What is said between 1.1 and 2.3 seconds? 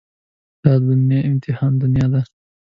د امتحان دنيا ده.